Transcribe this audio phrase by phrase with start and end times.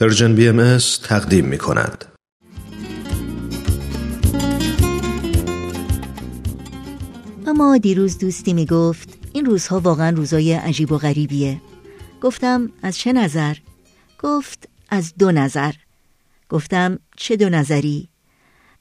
[0.00, 2.04] Persian BM تقدیم می کند.
[7.46, 11.60] اما دیروز دوستی می گفت این روزها واقعا روزای عجیب و غریبیه
[12.20, 13.56] گفتم از چه نظر؟
[14.22, 15.72] گفت از دو نظر
[16.48, 18.08] گفتم چه دو نظری؟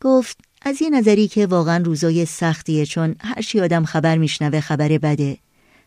[0.01, 5.37] گفت از یه نظری که واقعا روزای سختیه چون هرچی آدم خبر میشنوه خبر بده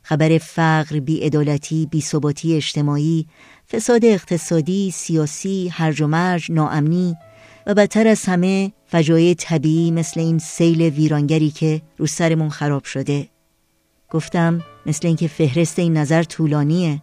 [0.09, 3.27] خبر فقر، بیعدالتی، بیثباتی اجتماعی،
[3.72, 7.16] فساد اقتصادی، سیاسی، هرج و مرج، ناامنی
[7.66, 13.29] و بدتر از همه فجایع طبیعی مثل این سیل ویرانگری که رو سرمون خراب شده.
[14.11, 17.02] گفتم مثل اینکه فهرست این نظر طولانیه.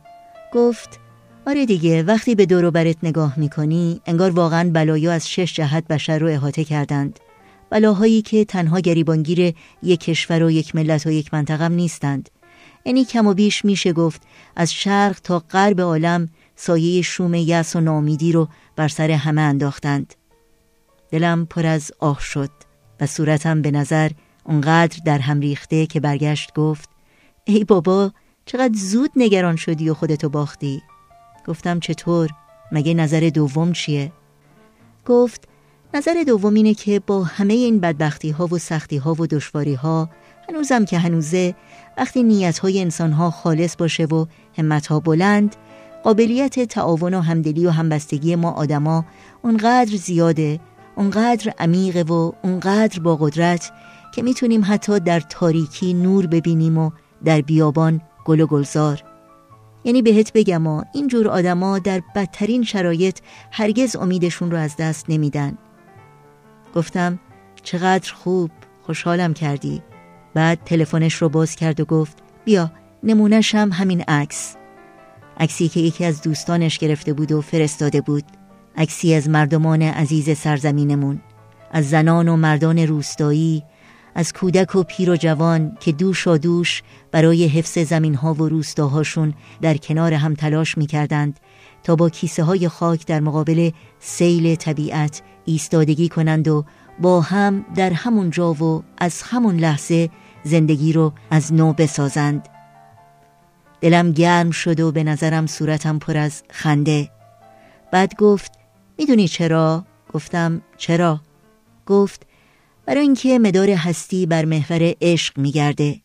[0.54, 1.00] گفت
[1.48, 6.20] آره دیگه وقتی به دور برت نگاه می‌کنی انگار واقعا بلایا از شش جهت بشر
[6.20, 7.20] رو احاطه کردند.
[7.70, 12.30] بلاهایی که تنها گریبانگیر یک کشور و یک ملت و یک منطقم نیستند.
[12.86, 14.22] یعنی کم و بیش میشه گفت
[14.56, 20.14] از شرق تا غرب عالم سایه شوم یس و نامیدی رو بر سر همه انداختند.
[21.12, 22.50] دلم پر از آه شد
[23.02, 24.12] و صورتم به نظر
[24.44, 26.90] اونقدر در هم ریخته که برگشت گفت
[27.46, 28.12] ای بابا
[28.46, 30.82] چقدر زود نگران شدی و خودتو باختی.
[31.48, 32.30] گفتم چطور؟
[32.72, 34.12] مگه نظر دوم چیه؟
[35.06, 35.48] گفت
[35.94, 40.10] نظر دوم اینه که با همه این بدبختی ها و سختی ها و دشواری ها
[40.50, 41.56] هنوزم که هنوزه
[41.98, 44.26] وقتی نیت های انسان ها خالص باشه و
[44.58, 45.56] همت ها بلند
[46.04, 49.06] قابلیت تعاون و همدلی و همبستگی ما آدما
[49.42, 50.60] اونقدر زیاده
[50.96, 53.72] اونقدر عمیقه و اونقدر با قدرت
[54.16, 56.92] که می‌تونیم حتی در تاریکی نور ببینیم و
[57.26, 59.04] در بیابان گل و گلزار.
[59.84, 63.20] یعنی بهت بگم ها اینجور آدما در بدترین شرایط
[63.52, 65.58] هرگز امیدشون رو از دست نمیدن.
[66.76, 67.20] گفتم
[67.64, 68.52] چقدر خوب
[68.86, 69.82] خوشحالم کردی.
[70.36, 72.72] بعد تلفنش رو باز کرد و گفت بیا
[73.04, 74.56] نمونش هم همین عکس.
[75.40, 78.24] عکسی که یکی از دوستانش گرفته بود و فرستاده بود.
[78.78, 81.22] عکسی از مردمان عزیز سرزمینمون
[81.72, 83.64] از زنان و مردان روستایی
[84.16, 88.50] از کودک و پیر و جوان که دوش و دوش برای حفظ زمین ها و
[88.50, 91.40] روستاهاشون در کنار هم تلاش می کردند
[91.84, 96.66] تا با کیسه های خاک در مقابل سیل طبیعت ایستادگی کنند و
[97.00, 100.10] با هم در همون جا و از همون لحظه
[100.46, 102.50] زندگی رو از نو بسازند
[103.82, 107.12] دلم گرم شد و به نظرم صورتم پر از خنده
[107.92, 108.52] بعد گفت
[108.98, 111.22] می‌دونی چرا؟ گفتم چرا؟
[111.86, 112.26] گفت
[112.86, 116.02] برای اینکه مدار هستی بر محور عشق میگرده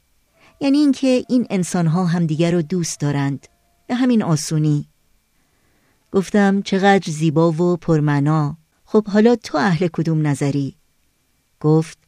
[0.60, 3.46] یعنی اینکه این انسانها همدیگر رو دوست دارند
[3.86, 4.86] به همین آسونی
[6.12, 10.76] گفتم چقدر زیبا و پرمنا خب حالا تو اهل کدوم نظری؟
[11.60, 11.98] گفت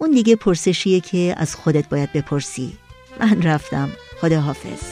[0.00, 2.76] اون دیگه پرسشیه که از خودت باید بپرسی.
[3.20, 3.88] من رفتم.
[4.20, 4.82] خدا حافظ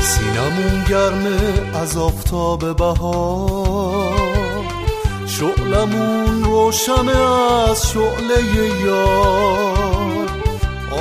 [0.00, 4.14] سینمون گرمه از آفتاب بهار.
[5.26, 7.16] شعلمون روشنه
[7.70, 8.44] از شعله
[8.84, 10.28] یار.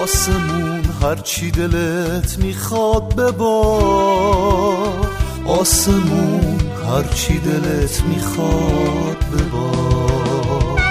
[0.03, 5.16] آسمون هرچی دلت می‌خواد ببار.
[5.47, 10.81] آسمون هرچی دلت می‌خواد ببار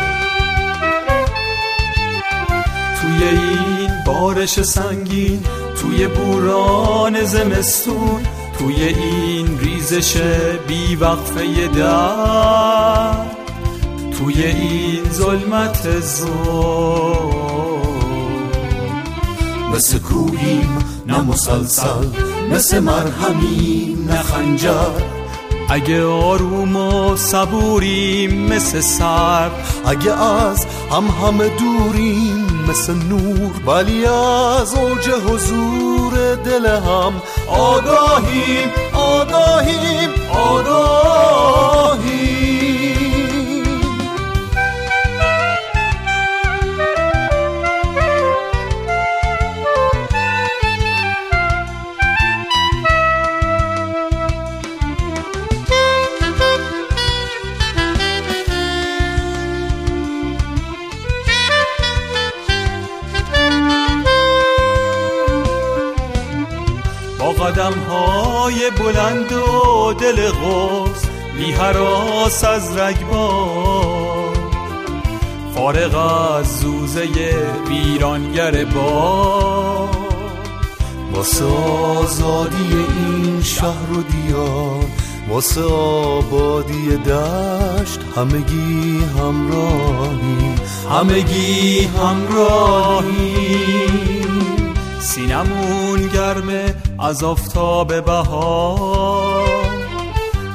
[3.00, 5.42] توی این بارش سنگین
[5.80, 8.22] توی بوران زمستون
[8.58, 10.16] توی این ریزش
[10.68, 13.12] بی وقفه در
[14.18, 17.35] توی این ظلمت زور
[19.74, 22.06] مثل کوهیم نه مسلسل
[22.50, 25.16] مثل مرهمیم نه خنجر.
[25.68, 29.50] اگه آروم و صبوریم مثل سر
[29.86, 37.12] اگه از هم همه دوریم مثل نور ولی از اوج حضور دل هم
[37.48, 41.56] آگاهیم آگاهیم آگاهیم.
[67.66, 71.02] قدم های بلند و دل غوز
[71.36, 74.36] بی حراس از رگبار.
[75.54, 75.94] فارغ
[76.38, 77.08] از زوزه
[77.68, 79.88] ویرانگر با
[81.12, 84.84] واسه آزادی این شهر و دیار
[85.28, 90.54] واسه آبادی دشت همگی همراهی
[90.90, 93.36] همگی همراهی.
[95.06, 99.48] سینمون گرمه از آفتاب بهار.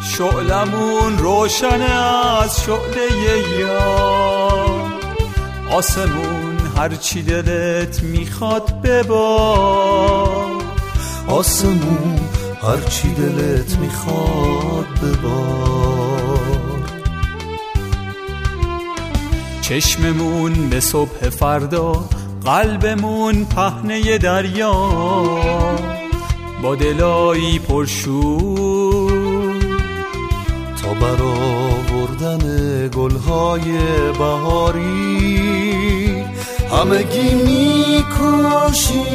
[0.04, 4.92] شعلمون روشن از شعله یار.
[5.72, 10.62] آسمون هرچی دلت می‌خواد ببار.
[11.28, 12.20] آسمون
[12.62, 16.40] هرچی دلت می‌خواد ببار.
[19.62, 22.06] چشممون به صبح فردا
[22.46, 24.74] قلبمون پهنه دریا
[26.64, 29.12] با دلایی پرشور.
[30.82, 32.44] تا برآوردن
[32.88, 33.64] گلهای
[34.18, 35.52] بهاری
[36.72, 39.12] همگی میکوشیم